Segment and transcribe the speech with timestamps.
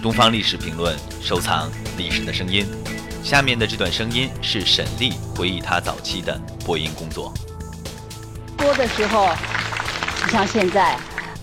[0.00, 2.64] 东方历史评论，收藏历史的声音。
[3.24, 7.32] 下面的这段声音是沈丽回忆她早期的播音工作。
[8.56, 9.28] 播的时候，
[10.24, 10.96] 你像现在，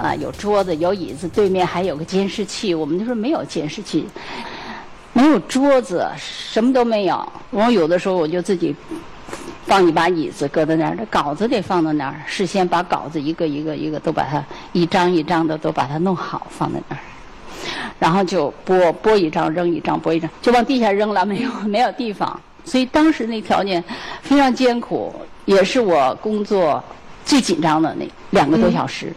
[0.00, 2.72] 啊，有桌子，有椅子，对面还有个监视器。
[2.72, 4.06] 我们那时候没有监视器，
[5.12, 7.32] 没有桌子，什么都没有。
[7.50, 8.74] 我有的时候我就自己
[9.66, 17.02] 放一把椅子搁在那儿，这稿子得放到那儿，事先把稿子一个一个一个都把它一张一张的都把它弄好放在那儿。
[17.98, 22.40] 然后就拨拨一张扔一张拨一张，就往地下扔了，没有没有地方。
[22.64, 23.82] 所以当时那条件
[24.22, 25.14] 非常艰苦，
[25.44, 26.82] 也是我工作
[27.24, 29.12] 最紧张的那两个多小时，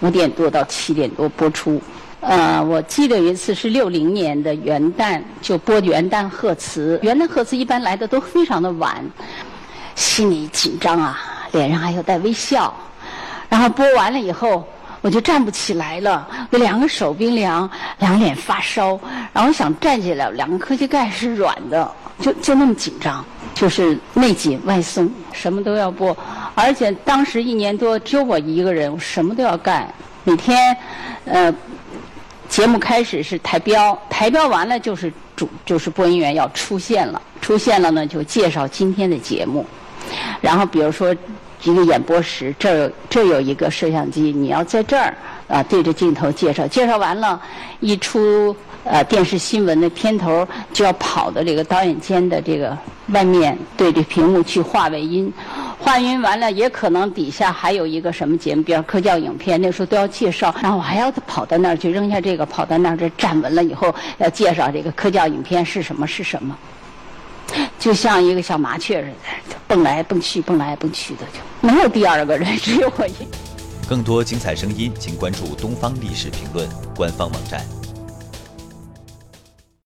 [0.00, 1.80] 五点多到七点多播出。
[2.20, 6.98] 呃，我记得有一次是六零年的元旦，就播元旦贺词。
[7.02, 9.04] 元旦贺词一般来的都非常的晚，
[9.94, 11.18] 心里紧张啊，
[11.52, 12.72] 脸上还有带微笑。
[13.48, 14.64] 然后播完了以后。
[15.02, 18.98] 我就站不起来了，两个手冰凉，两脸发烧，
[19.32, 26.16] 然后想站起来，两个科膝盖是软的，就就那么紧张，就是内紧外松，什么都要播，
[26.54, 29.92] 而且当时一年多只有我一个人，我什么都要干，
[30.22, 30.76] 每天，
[31.24, 31.52] 呃，
[32.48, 39.66] 节目开始是台标，台标完了就是主就是播音员要出现了，出现了呢就介绍今天的节目，
[40.40, 41.12] 然后比如说。
[41.64, 45.14] 一个演播室，这儿有这儿有一个摄像机，你要在这儿
[45.48, 47.40] 啊对着镜头介绍，介绍完了，
[47.80, 52.76] 一出呃电视新闻的片头就要跑到这个导演间的这个
[53.08, 55.32] 外面，对着屏幕去画外音，
[55.78, 66.56] 画音完了也可能底下还有一个什么节目，比如科教影片，那时候都要介绍，然后我还要跑到那儿去扔下这个，跑到那儿这站稳了以后要介绍这个科教影片是什么是什么。
[67.78, 69.08] 就像一个小麻雀似
[69.50, 73.12] 的，蹦来蹦去，蹦来蹦去的，就没有第二个人， 只有我一。
[73.88, 77.60] 更多精彩声音，请关注《东方历史评论》官方网站。